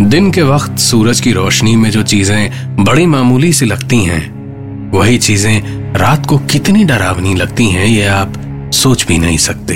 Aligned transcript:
दिन 0.00 0.30
के 0.32 0.42
वक्त 0.42 0.78
सूरज 0.78 1.20
की 1.20 1.32
रोशनी 1.32 1.74
में 1.76 1.90
जो 1.90 2.02
चीज़ें 2.02 2.84
बड़ी 2.84 3.06
मामूली 3.06 3.52
सी 3.52 3.66
लगती 3.66 3.98
हैं, 4.04 4.90
वही 4.90 5.18
चीज़ें 5.18 5.94
रात 5.94 6.26
को 6.26 6.38
कितनी 6.50 6.84
डरावनी 6.84 7.34
लगती 7.34 7.66
हैं, 7.66 7.84
ये 7.86 8.06
आप 8.06 8.34
सोच 8.74 9.06
भी 9.06 9.18
नहीं 9.18 9.38
सकते। 9.38 9.74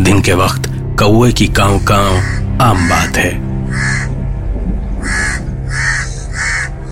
दिन 0.00 0.20
के 0.20 0.32
वक्त 0.32 0.68
कौए 0.98 1.32
की 1.32 1.46
काव 1.48 1.78
काव 1.84 2.16
आम 2.62 2.88
बात 2.88 3.16
है। 3.16 3.32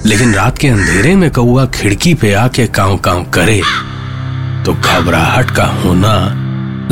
लेकिन 0.06 0.34
रात 0.34 0.58
के 0.58 0.68
अंधेरे 0.68 1.14
में 1.16 1.30
कौआ 1.30 1.66
खिड़की 1.66 2.14
पे 2.14 2.32
आके 2.34 2.66
काव 2.66 2.96
काव 2.96 3.22
करे 3.24 3.60
तो 4.66 4.74
घबराहट 4.74 5.50
का 5.50 5.66
होना 5.82 6.16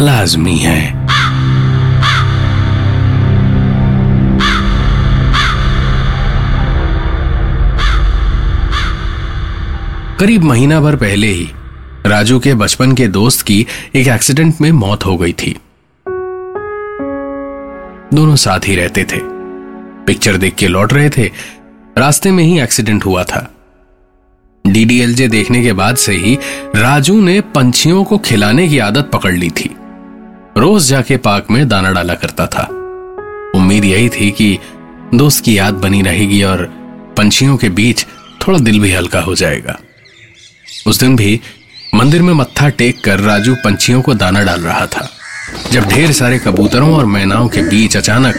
लाजमी 0.00 0.58
है। 0.58 0.80
करीब 10.20 10.42
महीना 10.42 10.80
भर 10.80 10.96
पहले 10.96 11.26
ही 11.26 11.48
राजू 12.06 12.38
के 12.38 12.54
बचपन 12.54 12.94
के 12.94 13.08
दोस्त 13.08 13.46
की 13.46 13.66
एक 13.94 14.08
एक्सीडेंट 14.08 14.54
में 14.60 14.72
मौत 14.72 15.06
हो 15.06 15.16
गई 15.16 15.32
थी। 15.32 15.56
दोनों 18.14 18.36
साथ 18.36 18.60
ही 18.66 18.76
रहते 18.76 19.04
थे। 19.04 19.18
पिक्चर 20.04 20.36
देख 20.36 20.54
के 20.54 20.68
लौट 20.68 20.92
रहे 20.92 21.10
थे। 21.10 21.30
रास्ते 21.98 22.30
में 22.30 22.44
ही 22.44 22.60
एक्सीडेंट 22.60 23.04
हुआ 23.04 23.24
था। 23.24 23.54
डीडीएलजे 24.66 25.28
देखने 25.28 25.62
के 25.62 25.72
बाद 25.72 25.96
से 25.96 26.12
ही 26.12 26.38
राजू 26.76 27.20
ने 27.20 27.40
पंछियों 27.40 28.04
को 28.04 28.18
खिलाने 28.18 28.68
की 28.68 28.78
आदत 28.78 29.10
पकड़ 29.12 29.34
ली 29.34 29.50
थी। 29.50 29.76
रोज 30.56 30.88
जाके 30.88 31.16
पार्क 31.16 31.46
में 31.50 31.68
दाना 31.68 31.92
डाला 31.92 32.14
करता 32.14 32.46
था। 32.46 32.66
उम्मीद 33.54 33.84
यही 33.84 34.08
थी 34.08 34.30
कि 34.30 34.58
दोस्त 35.14 35.44
की 35.44 35.58
याद 35.58 35.74
बनी 35.74 36.02
रहेगी 36.02 36.42
और 36.42 36.64
पंछियों 37.16 37.56
के 37.56 37.68
बीच 37.68 38.06
थोड़ा 38.48 38.58
दिल 38.58 38.80
भी 38.80 38.92
हल्का 38.92 39.20
हो 39.20 39.34
जाएगा। 39.34 39.80
उस 40.88 41.00
दिन 41.00 41.16
भी 41.16 41.40
मंदिर 41.94 42.22
में 42.22 42.32
मत्था 42.34 42.68
टेक 42.78 43.02
कर 43.04 43.20
राजू 43.20 43.54
पंछियों 43.54 44.00
को 44.02 44.14
दाना 44.14 44.42
डाल 44.42 44.60
रहा 44.60 44.86
था। 44.86 45.08
जब 45.72 45.88
ढेर 45.88 46.12
सारे 46.12 46.38
कबूतरों 46.38 46.94
और 46.96 47.06
मैनाओं 47.06 47.48
के 47.48 47.62
बीच 47.62 47.96
अचानक 47.96 48.36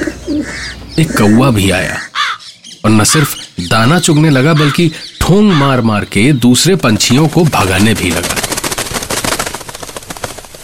एक 1.00 1.17
कौआ 1.17 1.50
भी 1.52 1.69
आया 1.72 1.97
और 2.86 2.91
न 2.91 3.03
सिर्फ़ 3.03 3.36
दाना 3.61 4.00
चुगने 4.00 4.30
लगा, 4.30 4.53
बल्कि 4.53 4.91
ठोंग 5.22 5.52
मार 5.52 5.81
मार 5.81 6.06
के 6.06 6.31
दूसरे 6.33 6.75
पंछियों 6.75 7.28
को 7.28 7.44
भगाने 7.45 7.94
भी 7.94 8.09
लगा। 8.09 8.36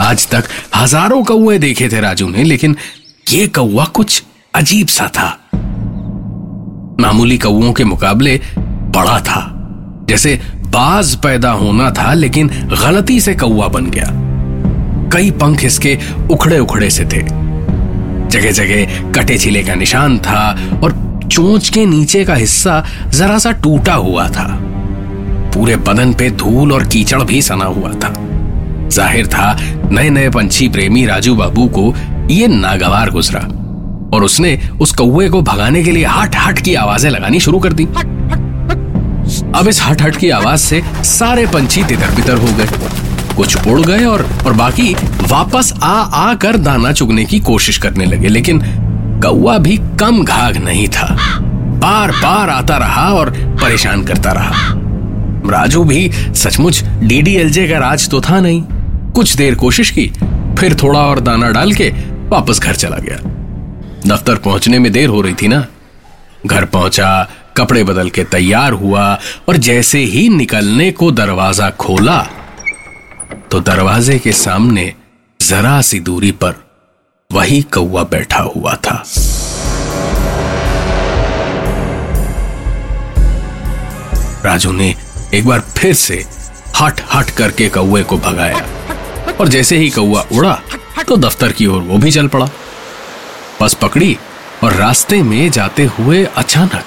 आज 0.02 0.27
तक 0.27 0.47
हज़ारों 0.75 1.23
कौए 1.23 1.58
देखे 1.58 1.89
थे 1.89 1.99
राजू 2.02 2.30
ने, 2.30 2.44
लेकिन 2.44 2.75
ये 3.31 3.47
कौआ 3.47 3.86
कुछ 3.86 4.23
अजीब 4.55 4.88
सा 4.88 5.08
था। 5.08 5.27
मामूली 6.99 7.38
कौओं 7.38 7.73
के 7.73 7.83
मुकाबले 7.83 8.39
बड़ा 8.58 9.20
था। 9.20 9.52
जैसे 10.09 10.39
बाज 10.76 11.16
पैदा 11.16 11.52
होना 11.54 11.89
था, 11.92 12.14
लेकिन 12.14 12.48
गलती 12.72 13.20
से 13.20 13.33
कौआ 13.33 13.67
बन 13.67 13.86
गया। 13.89 14.08
कई 15.14 15.30
पंख 15.32 15.64
इसके 15.66 15.98
उखड़े 16.32 16.58
उखड़े 16.60 16.89
से 16.89 17.04
थे। 17.05 17.22
जगह 18.30 18.52
जगह 18.52 19.11
कटे 19.11 19.38
छिले 19.38 19.61
का 19.64 19.76
निशान 19.76 20.17
था 20.17 20.42
और 20.83 20.94
चोंच 21.32 21.70
के 21.70 21.86
नीचे 21.86 22.23
का 22.26 22.33
हिस्सा 22.36 22.83
जरा 23.10 23.38
सा 23.38 23.52
टूटा 23.64 23.94
हुआ 23.95 24.27
था। 24.30 24.48
पूरे 25.54 25.76
बदन 25.88 26.14
पे 26.14 26.30
धूल 26.33 26.73
और 26.73 26.88
कीचड़ 26.88 27.22
भी 27.23 27.42
सना 27.42 27.66
हुआ 27.67 27.92
था। 27.94 28.14
ज़ाहिर 28.89 29.28
था 29.28 29.55
नए 29.92 30.10
नए 30.10 30.30
पंछी 30.30 30.67
प्रेमी 30.70 31.05
राजू 31.05 31.36
बाबू 31.36 31.67
को 31.78 31.94
यह 32.32 32.48
नागवार 32.49 33.10
गुजरा 33.11 33.39
और 34.14 34.23
उसने 34.23 34.58
उस 34.82 34.92
कौए 34.94 35.30
को 35.30 35.42
भगाने 35.44 35.83
के 35.83 35.92
लिए 35.92 36.05
हट 36.10 36.36
हट 36.38 36.60
की 36.60 36.76
आवाज़ें 36.76 37.10
लगानी 37.10 37.39
शुरू 37.39 37.60
कर 37.60 37.73
दी। 37.73 37.88
अब 39.55 39.67
इस 39.67 39.82
हट 39.83 40.02
हट 40.02 40.16
की 40.16 40.30
आवाज़ 40.30 40.60
से 40.60 40.82
सारे 41.04 41.45
पंछी 41.48 41.83
तितर 41.83 42.16
बितर 42.16 42.38
हो 42.38 42.55
गए। 42.58 43.36
कुछ 43.36 43.67
उड़ 43.67 43.80
गए 43.82 44.05
और 44.05 44.26
और 44.45 44.54
बाकी 44.54 44.93
वापस 45.30 45.73
आ 45.83 45.93
आ 45.93 46.33
कर 46.33 46.58
दाना 46.58 46.92
चुगने 46.92 47.26
की 47.26 47.39
कोशिश 47.39 47.77
करने 47.77 48.05
लगे, 48.05 48.27
लेकिन 48.27 48.61
कौआ 49.23 49.58
भी 49.58 49.77
कम 49.99 50.23
घाघ 50.23 50.58
नहीं 50.58 50.88
था। 50.88 51.08
बार 51.80 52.11
बार 52.11 52.49
आता 52.49 52.77
रहा 52.77 53.08
और 53.14 53.30
परेशान 53.61 54.04
करता 54.04 54.32
रहा। 54.32 54.73
राजू 55.52 55.83
भी 55.83 56.10
सचमुच 56.11 56.83
डीडीएलजे 57.04 57.67
का 57.67 57.77
राज 57.77 58.10
तो 58.10 58.22
था 58.22 58.39
नहीं। 58.39 58.61
कुछ 59.14 59.36
देर 59.36 59.55
कोशिश 59.55 59.89
की, 59.89 60.08
फिर 60.60 60.76
थोड़ा 60.83 60.99
और 60.99 61.20
दाना 61.20 61.52
डाल 61.52 61.73
के 61.73 61.89
वापस 62.30 62.60
घर 62.60 62.76
चला 62.76 62.98
गया। 62.98 63.17
दफ्तर 64.08 64.36
पहुँचने 64.36 64.80
में 64.80 64.92
देर 64.92 65.10
हो 65.10 65.22
रही 65.22 65.33
थी 65.33 65.48
ना। 65.48 65.66
घर 66.45 66.66
पहुँचा 66.66 67.27
कपड़े 67.58 67.83
बदल 67.83 68.10
के 68.10 68.23
तैयार 68.23 68.73
हुआ 68.73 69.04
और 69.49 69.58
जैसे 69.58 69.99
ही 69.99 70.27
निकलने 70.30 70.92
को 70.92 71.11
दरवाज़ा 71.11 71.70
खोला 71.70 72.21
तो 73.52 73.60
दरवाजे 73.60 74.17
के 74.20 74.32
सामने 74.32 74.93
जरा 75.39 75.82
सी 75.82 75.99
दूरी 75.99 76.32
पर 76.32 76.55
वही 77.30 77.61
कौआ 77.73 78.04
बैठा 78.04 78.39
हुआ 78.55 78.73
था। 78.76 79.04
राजू 84.45 84.72
ने 84.72 84.93
एक 85.33 85.45
बार 85.45 85.60
फिर 85.77 85.93
से 85.93 86.23
हट 86.82 87.02
हट 87.14 87.30
करके 87.30 87.70
कौए 87.70 88.04
को 88.04 88.17
भगाया 88.17 88.66
और 89.39 89.48
जैसे 89.48 89.77
ही 89.77 89.89
कौआ 89.89 90.22
उड़ा 90.32 90.60
तो 91.08 91.17
दफ्तर 91.17 91.52
की 91.52 91.66
ओर 91.67 91.82
वो 91.82 91.98
भी 91.98 92.11
चल 92.11 92.27
पड़ा। 92.27 92.49
बस 93.61 93.73
पकड़ी 93.73 94.17
और 94.64 94.73
रास्ते 94.73 95.22
में 95.23 95.49
जाते 95.52 95.86
हुए 95.98 96.23
अचानक 96.37 96.83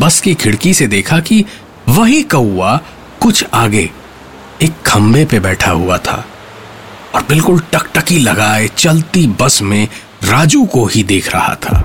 बस 0.00 0.20
की 0.20 0.34
खिड़की 0.34 0.72
से 0.74 0.86
देखा 0.86 1.18
कि 1.20 1.44
वही 1.88 2.22
कौआ 2.22 2.76
कुछ 3.22 3.44
आगे 3.54 3.90
एक 4.62 4.72
खंबे 4.86 5.24
पे 5.24 5.40
बैठा 5.40 5.70
हुआ 5.70 5.98
था 5.98 6.24
और 7.14 7.22
बिल्कुल 7.22 7.60
टकटकी 7.72 8.18
लगाए 8.18 8.68
चलती 8.68 9.26
बस 9.40 9.60
में 9.62 9.88
राजू 10.24 10.64
को 10.64 10.84
ही 10.86 11.02
देख 11.02 11.32
रहा 11.34 11.54
था। 11.54 11.82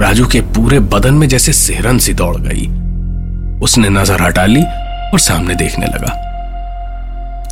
राजू 0.00 0.26
के 0.26 0.40
पूरे 0.54 0.80
बदन 0.80 1.14
में 1.14 1.28
जैसे 1.28 1.52
सेहरन 1.52 1.98
सी 1.98 2.12
दौड़ 2.14 2.36
गई। 2.36 2.66
उसने 3.60 3.88
नज़र 3.88 4.22
हटा 4.22 4.44
ली 4.46 4.62
और 4.62 5.18
सामने 5.18 5.54
देखने 5.54 5.86
लगा। 5.86 6.12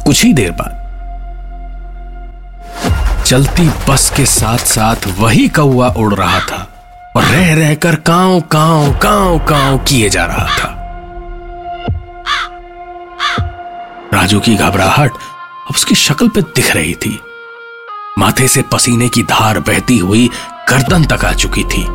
कुछ 0.05 0.25
ही 0.25 0.33
देर 0.33 0.51
बाद 0.53 0.81
चलती 3.27 3.69
बस 3.89 4.13
के 4.17 4.27
साथ 4.27 4.59
साथ 4.59 5.07
वही 5.19 5.49
कौआ 5.49 5.89
उड़ 5.89 6.15
रहा 6.15 6.41
था। 6.41 6.69
और 7.17 7.25
रह 7.25 7.55
रहकर 7.55 7.95
कांव 7.95 8.41
कांव 8.41 8.93
कांव 8.99 9.39
कांव 9.39 9.79
किए 9.79 10.09
जा 10.11 10.25
रहा 10.25 10.47
था। 10.59 10.69
राजू 14.15 14.41
की 14.41 14.55
घबराहट 14.55 15.11
अब 15.11 15.75
उसकी 15.75 15.95
शक्ल 15.95 16.29
पे 16.29 16.43
दिख 16.43 16.75
रही 16.77 16.95
थी। 16.95 17.19
माथे 18.19 18.49
से 18.49 18.63
पसीने 18.63 19.09
की 19.09 19.23
धार 19.23 19.59
बहती 19.61 19.99
हुई 19.99 20.31
गर्दन 20.69 21.05
तक 21.05 21.25
आ 21.25 21.33
चुकी 21.33 21.65
थी। 21.65 21.87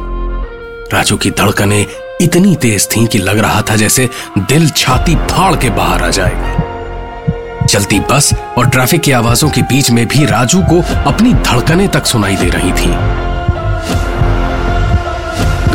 राजू 0.94 1.18
की 1.18 1.32
धड़कनें 1.32 1.86
इतनी 2.22 2.56
तेज 2.56 2.88
थीं 2.96 3.08
कि 3.08 3.18
लग 3.18 3.38
रहा 3.38 3.62
था 3.62 3.76
जैसे 3.76 4.10
दिल 4.40 4.70
छाती 4.70 5.16
फाड़ 5.16 5.56
के 5.56 5.70
बाहर 5.70 6.04
आ 6.04 6.10
जाएगा। 6.10 7.66
चलती 7.66 8.00
बस 8.00 8.34
और 8.58 8.70
ट्रैफ़िक 8.70 9.02
की 9.02 9.12
आवाजों 9.12 9.50
के 9.50 9.62
बीच 9.62 9.92
में 9.92 10.06
भी 10.08 10.26
राजू 10.26 10.62
को 10.62 10.82
अपनी 11.10 11.34
धड़कनें 11.34 11.88
तक 11.90 12.06
सुनाई 12.06 12.36
दे 12.36 12.50
रही 12.50 12.72
थी। 12.72 12.92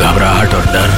घबराहट 0.03 0.53
और 0.53 0.65
डर। 0.65 0.89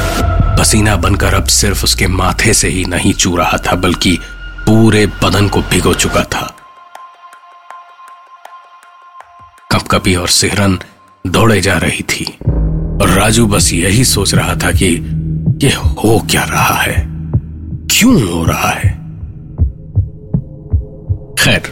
पसीना 0.60 0.96
बनकर 0.96 1.34
अब 1.34 1.46
सिर्फ़ 1.46 1.84
उसके 1.84 2.08
माथे 2.08 2.54
से 2.54 2.68
ही 2.68 2.86
नहीं 2.86 3.14
चू 3.14 3.36
रहा 3.36 3.58
था, 3.58 3.76
बल्कि 3.76 4.20
पूरे 4.66 5.06
बदन 5.24 5.48
को 5.48 5.62
भिगो 5.62 5.94
चुका 5.94 6.24
था। 6.24 6.56
कपकपी 9.72 10.16
और 10.16 10.28
सिहरन 10.28 10.80
दौड़े 11.28 11.62
जा 11.62 11.78
रही 11.78 12.02
थी। 12.02 12.26
और 13.02 13.10
राजू 13.10 13.48
बस 13.48 13.74
यही 13.74 14.06
सोच 14.06 14.34
रहा 14.34 14.56
था 14.56 14.72
कि 14.72 14.88
ये 15.64 15.70
हो 15.70 16.28
क्या 16.32 16.44
रहा 16.44 16.82
है? 16.82 16.96
क्यों 17.92 18.32
हो 18.32 18.46
रहा 18.46 18.70
है? 18.70 18.90
खैर, 21.40 21.72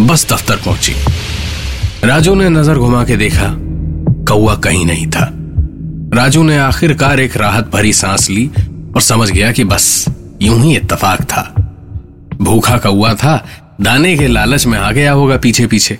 बस 0.00 0.26
दफ्तर 0.32 0.56
पहुँची। 0.56 0.94
राजू 2.04 2.34
ने 2.34 2.48
नज़र 2.48 2.78
घुमा 2.78 3.04
के 3.04 3.16
देखा 3.16 3.54
कौआ 4.24 4.54
कहीं 4.54 4.86
नहीं 4.86 5.06
था। 5.06 5.32
राजू 6.18 6.42
ने 6.42 6.56
आखिरकार 6.58 7.20
एक 7.20 7.36
राहत 7.36 7.66
भरी 7.72 7.92
सांस 7.92 8.28
ली 8.30 8.46
और 8.94 9.00
समझ 9.00 9.30
गया 9.30 9.50
कि 9.52 9.64
बस, 9.64 10.04
यूँ 10.42 10.58
ही 10.60 10.74
इत्तेफाक 10.76 11.20
था। 11.22 11.42
भूखा 12.40 12.78
कौआ 12.78 13.12
था, 13.14 13.34
दाने 13.80 14.16
के 14.16 14.26
लालच 14.26 14.66
में 14.66 14.78
आ 14.78 14.90
गया 14.92 15.12
होगा 15.12 15.36
पीछे 15.36 15.66
पीछे 15.66 15.98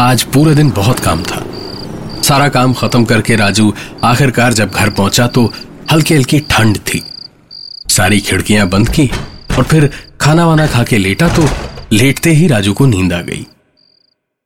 आज 0.00 0.22
पूरे 0.34 0.54
दिन 0.54 0.70
बहुत 0.70 1.00
काम 1.00 1.22
था। 1.22 1.44
सारा 2.22 2.48
काम 2.48 2.74
खत्म 2.74 3.04
करके 3.04 3.36
राजू 3.36 3.72
आखिरकार 4.04 4.52
जब 4.52 4.70
घर 4.70 4.90
पहुँचा 4.90 5.26
तो 5.28 5.44
हल्की 5.92 6.14
हल्की 6.14 6.40
ठंड 6.50 6.78
थी। 6.88 7.02
सारी 7.88 8.20
खिड़कियाँ 8.20 8.68
बंद 8.68 8.88
की 8.88 9.10
और 9.58 9.64
फिर 9.64 9.90
खाना 10.20 10.46
वाना 10.46 10.66
खा 10.66 10.82
के 10.82 10.98
लेटा 10.98 11.28
तो 11.28 11.48
लेटते 11.92 12.30
ही 12.32 12.46
राजू 12.46 12.72
को 12.72 12.86
नींद 12.86 13.12
आ 13.12 13.20
गई। 13.22 13.46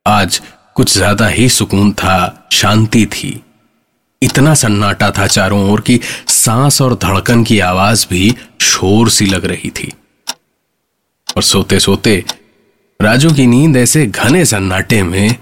आज 0.07 0.41
कुछ 0.75 0.93
ज़्यादा 0.95 1.27
ही 1.27 1.49
सुकून 1.49 1.93
था, 1.93 2.49
शांति 2.53 3.05
थी। 3.07 3.43
इतना 4.23 4.55
सन्नाटा 4.55 5.11
था 5.11 5.27
चारों 5.27 5.71
ओर 5.71 5.81
की 5.81 6.01
सांस 6.29 6.81
और 6.83 6.95
धड़कन 6.95 7.43
की 7.45 7.59
आवाज़ 7.61 8.07
भी 8.11 8.35
शोर 8.61 9.11
सी 9.11 9.27
लग 9.27 9.45
रही 9.45 9.71
थी। 9.71 9.93
और 11.37 11.43
सोते 11.43 11.79
सोते 11.81 12.25
राजू 13.01 13.33
की 13.33 13.47
नींद 13.47 13.77
ऐसे 13.77 14.07
घने 14.07 14.45
सन्नाटे 14.45 15.03
में 15.03 15.37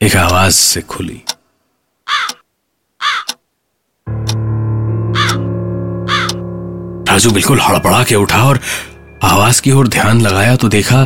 एक 0.00 0.16
आवाज़ 0.16 0.54
से 0.54 0.80
खुली। 0.82 1.22
राजू 7.10 7.30
बिल्कुल 7.30 7.60
हड़बड़ा 7.60 8.02
के 8.04 8.14
उठा 8.14 8.44
और 8.44 8.60
आवाज़ 9.24 9.62
की 9.62 9.70
ओर 9.70 9.88
ध्यान 9.88 10.20
लगाया 10.20 10.56
तो 10.56 10.68
देखा 10.68 11.04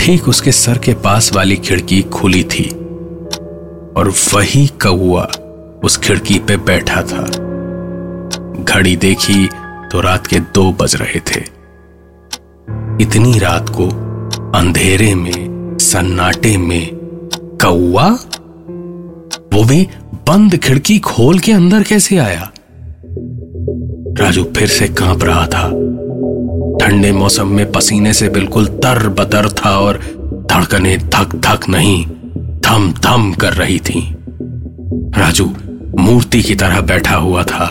ठीक 0.00 0.28
उसके 0.28 0.52
सर 0.52 0.78
के 0.78 0.94
पास 0.94 1.32
वाली 1.32 1.56
खिड़की 1.56 2.02
खुली 2.02 2.44
थी 2.44 2.64
और 3.96 4.12
वही 4.34 4.66
कौआ 4.66 5.24
उस 5.84 5.96
खिड़की 5.96 6.38
पे 6.38 6.56
बैठा 6.56 7.02
था। 7.02 7.24
घड़ी 8.64 8.96
देखी 8.96 9.46
तो 9.92 10.00
रात 10.00 10.26
के 10.26 10.38
दो 10.38 10.72
बज 10.72 10.96
रहे 10.96 11.20
थे। 11.20 11.40
इतनी 13.00 13.38
रात 13.38 13.68
को 13.68 13.88
अंधेरे 14.58 15.14
में, 15.14 15.76
सन्नाटे 15.80 16.56
में 16.56 16.88
कौआ 17.62 18.08
वो 19.54 19.64
भी 19.64 19.88
बंद 20.28 20.56
खिड़की 20.56 20.98
खोल 20.98 21.38
के 21.38 21.52
अंदर 21.52 21.82
कैसे 21.82 22.16
आया? 22.16 22.50
राजू 24.20 24.44
फिर 24.44 24.68
से 24.68 24.88
काँप 24.88 25.24
रहा 25.24 25.46
था। 25.46 25.70
ठंडे 26.80 27.10
मौसम 27.12 27.48
में 27.48 27.70
पसीने 27.72 28.12
से 28.12 28.28
बिल्कुल 28.28 28.66
तर 28.66 29.08
बतर 29.08 29.48
था 29.50 29.70
और 29.78 29.96
धड़कने 30.50 30.96
धक 30.96 31.34
धक 31.36 31.68
नहीं 31.68 32.06
थम 32.60 32.92
थम 33.06 33.32
कर 33.32 33.52
रही 33.52 33.78
थी। 33.78 34.00
राजू 35.18 35.44
मूर्ति 35.98 36.42
की 36.42 36.54
तरह 36.54 36.80
बैठा 36.80 37.16
हुआ 37.16 37.42
था 37.42 37.66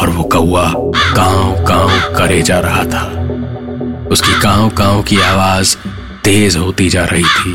और 0.00 0.10
वो 0.10 0.24
कौआ 0.24 0.72
कांव 1.16 1.64
कांव 1.66 1.90
करे 2.16 2.40
जा 2.42 2.58
रहा 2.60 2.84
था। 2.84 3.02
उसकी 4.12 4.40
कांव 4.40 4.68
कांव 4.70 5.02
की 5.02 5.20
आवाज़ 5.22 5.76
तेज 6.24 6.56
होती 6.56 6.88
जा 6.88 7.04
रही 7.04 7.24
थी 7.24 7.54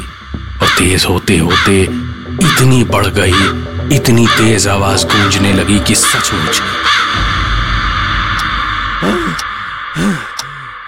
और 0.62 0.68
तेज 0.80 1.06
होते 1.06 1.38
होते 1.38 1.82
इतनी 1.82 2.84
बढ़ 2.84 3.08
गई, 3.08 3.96
इतनी 3.96 4.28
तेज 4.28 4.68
आवाज़ 4.68 5.06
गूंजने 5.06 5.54
लगी 5.54 5.80
कि 5.80 5.96
सचमुच 5.96 6.62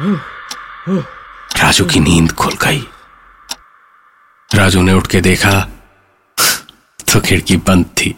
राजू 0.04 1.86
की 1.86 2.00
नींद 2.00 2.32
खुल 2.32 2.54
गई। 2.54 2.82
राजू 4.56 4.82
ने 4.82 4.94
उठ 4.94 5.08
के 5.08 5.22
देखा 5.22 5.60
तो 7.14 7.20
खिड़की 7.20 7.58
बंद 7.58 7.86
थी। 7.98 8.16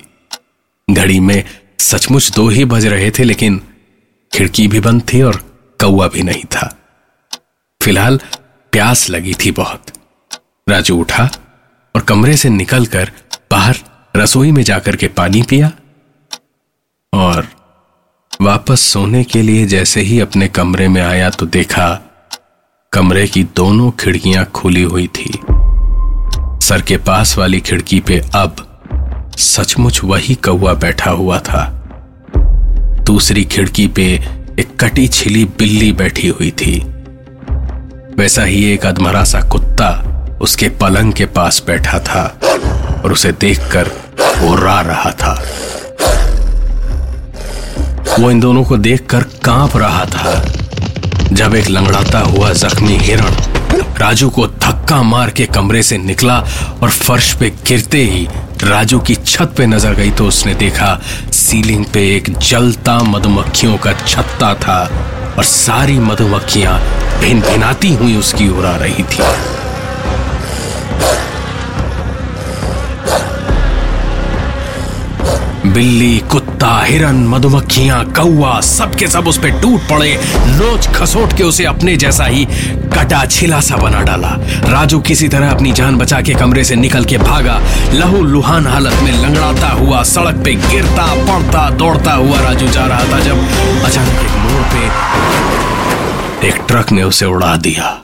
घड़ी 0.90 1.20
में 1.20 1.44
सचमुच 1.80 2.30
दो 2.32 2.48
ही 2.50 2.66
बज 2.66 2.86
रहे 2.86 3.10
थे, 3.12 3.24
लेकिन 3.24 3.62
खिड़की 4.32 4.68
भी 4.68 4.80
बंद 4.80 5.02
थी 5.14 5.22
और 5.22 5.36
कौआ 5.80 6.08
भी 6.08 6.24
नहीं 6.24 6.44
था। 6.46 6.68
फ़िलहाल 7.82 8.20
प्यास 8.74 9.10
लगी 9.10 9.34
थी 9.34 9.52
बहुत। 9.52 9.92
राजू 10.68 10.98
उठा 10.98 11.30
और 11.96 12.02
कमरे 12.02 12.38
से 12.38 12.50
निकलकर 12.50 13.12
बाहर 13.52 13.76
रसोई 14.16 14.52
में 14.52 14.64
जाकर 14.64 14.96
के 14.96 15.08
पानी 15.08 15.42
पिया 15.42 15.72
और 17.14 17.48
वापस 18.42 18.82
सोने 18.82 19.24
के 19.24 19.42
लिए 19.42 19.66
जैसे 19.66 20.02
ही 20.02 20.20
अपने 20.20 20.48
कमरे 20.48 20.88
में 20.88 21.02
आया 21.02 21.30
तो 21.30 21.46
देखा, 21.46 21.88
कमरे 22.92 23.28
की 23.28 23.44
दोनों 23.56 23.92
खिड़कियाँ 23.92 24.46
खुली 24.46 24.82
हुई 24.84 25.08
थी। 25.08 25.40
सर 26.66 26.82
के 26.82 26.98
पास 26.98 27.38
वाली 27.38 27.60
खिड़की 27.60 28.00
पे 28.00 28.22
अब 28.36 28.56
सचमुच 29.38 30.04
वही 30.04 30.36
कौआ 30.36 30.74
बैठा 30.74 31.12
हुआ 31.12 31.40
था। 31.40 31.64
दूसरी 33.06 33.44
खिड़की 33.46 33.88
पे 33.88 34.06
एक 34.60 34.76
कटी 34.80 35.08
छिली 35.08 35.46
बिल्ली 35.60 35.92
बैठी 35.92 36.28
हुई 36.28 36.52
थी। 36.52 36.80
वैसा 38.18 38.44
ही 38.44 38.64
एक 38.66 38.86
अधमरा 38.86 39.24
सा 39.24 39.42
कुत्ता 39.42 39.92
उसके 40.42 40.70
पलंग 40.82 41.14
के 41.14 41.26
पास 41.26 41.64
बैठा 41.68 42.00
था 42.00 42.24
और 43.04 43.12
उसे 43.12 43.32
देखकर 43.32 43.92
वो 44.40 44.56
रा 44.56 44.80
रहा 44.82 45.12
था। 45.12 45.34
वो 48.20 48.30
इन 48.32 48.40
दोनों 48.40 48.64
को 48.64 48.78
देखकर 48.78 49.24
काँप 49.46 49.76
रहा 49.78 50.06
था। 50.06 50.34
जब 51.32 51.56
एक 51.56 51.70
लंगड़ाता 51.70 52.20
हुआ 52.22 52.52
जख्मी 52.54 52.98
हिरण 52.98 53.36
राजू 54.00 54.30
को 54.30 54.46
धक्का 54.48 55.02
मार 55.04 55.30
के 55.30 55.46
कमरे 55.46 55.82
से 55.84 55.98
निकला 55.98 56.38
और 56.84 56.90
फर्श 56.90 57.34
पे 57.40 57.50
गिरते 57.68 58.04
ही 58.04 58.28
राजू 58.64 59.00
की 59.00 59.16
छत 59.16 59.54
पे 59.58 59.66
नज़र 59.66 59.94
गई 59.96 60.12
तो 60.12 60.28
उसने 60.28 60.54
देखा 60.56 61.00
सीलिंग 61.34 61.86
पे 61.94 62.06
एक 62.16 62.30
जलता 62.40 62.98
मधुमक्खियों 63.04 63.78
का 63.78 63.94
छत्ता 64.06 64.54
था 64.56 64.80
और 65.38 65.44
सारी 65.44 66.00
मधुमक्खियाँ 66.00 66.80
भिन 67.20 67.42
भिनाती 67.42 67.94
हुई 67.94 68.16
उसकी 68.16 68.50
ओर 68.50 68.66
आ 68.66 68.76
रही 68.78 69.04
थी। 69.04 69.24
बिल्ली, 75.66 76.18
कुत्ता, 76.32 76.84
हिरन, 76.84 77.16
मधुमक्खियाँ 77.28 78.04
कौआ 78.06 78.60
सबके 78.62 79.08
सब 79.08 79.28
उस 79.28 79.38
पर 79.38 79.50
टूट 79.62 79.82
पड़े। 79.82 80.20
नोच 80.48 80.88
खसोट 80.88 81.34
के 81.38 81.44
उसे 81.44 81.66
अपने 81.66 81.96
जैसा 81.98 82.26
ही 82.26 82.46
कटा 82.94 83.26
छिला 83.26 83.60
सा 83.60 83.78
बना 83.78 84.02
डाला। 84.02 84.30
राजू 84.72 85.00
किसी 85.00 85.28
तरह 85.28 85.50
अपनी 85.50 85.72
जान 85.72 85.98
बचा 85.98 86.22
के 86.22 86.34
कमरे 86.34 86.64
से 86.64 86.76
निकल 86.76 87.06
के 87.06 87.18
भागा। 87.18 87.60
लहू 87.94 88.22
लुहान 88.22 88.68
हालत 88.68 88.94
में 89.04 89.12
लंगड़ाता 89.12 89.70
हुआ, 89.70 90.04
सड़क 90.04 90.44
पे 90.46 90.54
गिरता, 90.54 91.14
पड़ता, 91.26 91.70
दौड़ता 91.70 92.14
हुआ 92.14 92.40
राजू 92.40 92.68
जा 92.68 92.86
रहा 92.86 93.04
था 93.04 93.20
जब 93.20 93.38
अचानक 93.84 94.24
एक 94.24 94.38
मोड़ 94.38 94.64
पे 94.64 96.48
एक 96.48 96.56
ट्रक 96.68 96.92
ने 96.92 97.04
उसे 97.04 97.26
उड़ा 97.26 97.56
दिया। 97.56 98.00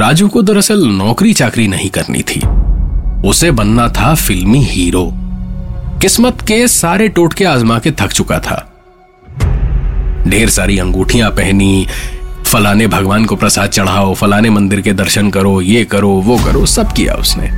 राजू 0.00 0.28
को 0.28 0.42
दरअसल 0.42 0.86
नौकरी 0.86 1.32
चाकरी 1.32 1.68
नहीं 1.68 1.90
करनी 1.90 2.22
थी। 2.22 2.40
उसे 3.28 3.50
बनना 3.50 3.88
था 3.88 4.14
फिल्मी 4.14 4.64
हीरो। 4.64 5.12
किस्मत 6.02 6.40
के 6.40 6.68
सारे 6.68 7.08
टोटके 7.08 7.44
आजमा 7.44 7.78
के 7.78 7.90
थक 7.90 8.12
चुका 8.12 8.38
था। 8.38 8.72
ढेर 10.28 10.48
सारी 10.48 10.78
अंगूठियाँ 10.78 11.30
पहनी, 11.30 11.86
फलाने 12.46 12.86
भगवान 12.86 13.24
को 13.24 13.36
प्रसाद 13.36 13.70
चढ़ाओ, 13.70 14.14
फलाने 14.14 14.50
मंदिर 14.50 14.80
के 14.80 14.92
दर्शन 14.92 15.30
करो, 15.30 15.60
ये 15.60 15.84
करो, 15.84 16.10
वो 16.10 16.38
करो, 16.38 16.66
सब 16.66 16.92
किया 16.92 17.14
उसने। 17.14 17.48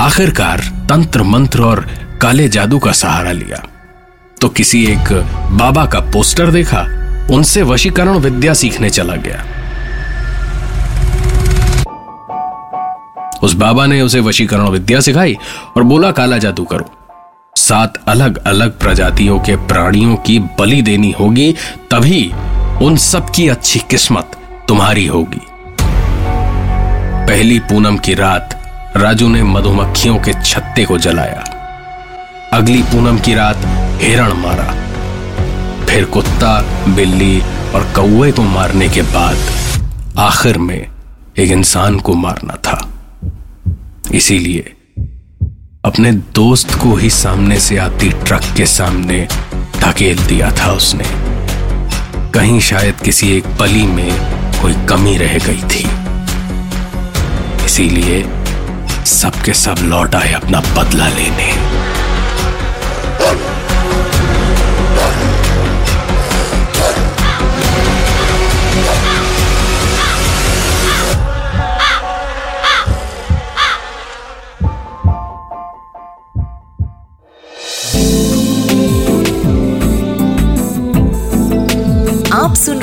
आखिरकार 0.00 0.60
तंत्र 0.60 1.22
मंत्र 1.22 1.62
और 1.62 1.90
काले 2.22 2.48
जादू 2.48 2.78
का 2.78 2.92
सहारा 2.92 3.32
लिया। 3.32 3.66
तो 4.40 4.48
किसी 4.48 4.86
एक 4.86 5.12
बाबा 5.52 5.86
का 5.86 6.00
पोस्टर 6.00 6.50
देखा, 6.50 6.80
उनसे 7.30 7.62
वशीकरण 7.62 8.18
विद्या 8.18 8.54
सीखने 8.54 8.90
चला 8.90 9.16
गया। 9.16 9.44
उस 13.42 13.52
बाबा 13.52 13.86
ने 13.86 14.02
उसे 14.02 14.20
वशीकरण 14.20 14.68
विद्या 14.68 15.00
सिखाई 15.00 15.36
और 15.76 15.82
बोला, 15.82 16.10
काला 16.10 16.38
जादू 16.38 16.64
करो। 16.64 16.90
सात 17.56 17.98
अलग 18.06 18.36
अलग 18.36 18.78
प्रजातियों 18.78 19.38
के 19.38 19.56
प्राणियों 19.56 20.16
की 20.16 20.38
बलि 20.38 20.82
देनी 20.82 21.14
होगी, 21.20 21.52
तभी 21.90 22.32
उन 22.82 22.96
सब 22.96 23.30
की 23.30 23.48
अच्छी 23.48 23.78
किस्मत 23.78 24.30
तुम्हारी 24.68 25.06
होगी। 25.06 25.40
पहली 27.26 27.58
पूनम 27.58 27.98
की 27.98 28.14
रात 28.14 28.56
राजू 28.96 29.28
ने 29.28 29.42
मधुमक्खियों 29.42 30.18
के 30.18 30.32
छत्ते 30.44 30.84
को 30.84 30.98
जलाया। 30.98 31.44
अगली 32.52 32.82
पूनम 32.82 33.18
की 33.18 33.34
रात 33.34 33.56
हिरण 34.02 34.32
मारा। 34.32 34.74
फिर 35.86 36.04
कुत्ता, 36.04 36.64
बिल्ली 36.88 37.40
और 37.74 37.92
कौए 37.96 38.32
को 38.32 38.42
मारने 38.42 38.88
के 38.88 39.02
बाद 39.02 39.36
आखिर 40.18 40.58
में 40.58 40.86
एक 41.38 41.50
इंसान 41.50 41.98
को 41.98 42.14
मारना 42.14 42.54
था। 42.54 42.89
इसीलिए 44.14 44.72
अपने 45.84 46.12
दोस्त 46.12 46.74
को 46.74 46.94
ही 46.96 47.10
सामने 47.10 47.60
से 47.60 47.76
आती 47.76 48.10
ट्रक 48.10 48.42
के 48.56 48.66
सामने 48.66 49.28
धकेल 49.80 50.18
दिया 50.18 50.50
था 50.50 50.72
उसने। 50.72 51.04
कहीं 52.30 52.60
शायद 52.60 52.94
किसी 52.94 53.36
एक 53.36 53.44
पली 53.44 53.86
में 53.86 54.10
कोई 54.62 54.72
कमी 54.72 55.16
रह 55.16 55.38
गई 55.38 55.62
थी। 55.62 55.88
इसीलिए 57.66 58.22
सबके 59.06 59.54
सब 59.54 59.76
लौट 59.82 60.14
आए 60.14 60.32
अपना 60.32 60.60
बदला 60.60 61.08
लेने। 61.08 61.79